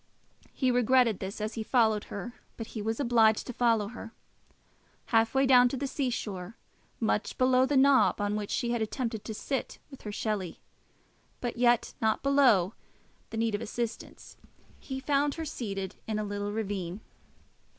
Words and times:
He 0.51 0.71
regretted 0.71 1.19
this 1.19 1.39
as 1.39 1.53
he 1.53 1.61
followed 1.61 2.05
her, 2.05 2.33
but 2.57 2.65
he 2.73 2.81
was 2.81 2.99
obliged 2.99 3.45
to 3.45 3.53
follow 3.53 3.89
her. 3.89 4.13
Half 5.13 5.35
way 5.35 5.45
down 5.45 5.69
to 5.69 5.77
the 5.77 5.85
sea 5.85 6.09
shore, 6.09 6.57
much 6.99 7.37
below 7.37 7.67
the 7.67 7.77
knob 7.77 8.19
on 8.19 8.35
which 8.35 8.49
she 8.49 8.71
had 8.71 8.81
attempted 8.81 9.23
to 9.25 9.35
sit 9.35 9.77
with 9.91 10.01
her 10.01 10.11
Shelley, 10.11 10.59
but 11.39 11.55
yet 11.55 11.93
not 12.01 12.23
below 12.23 12.73
the 13.29 13.37
need 13.37 13.53
of 13.53 13.61
assistance, 13.61 14.37
he 14.79 14.99
found 14.99 15.35
her 15.35 15.45
seated 15.45 15.97
in 16.07 16.17
a 16.17 16.23
little 16.23 16.51
ravine. 16.51 17.01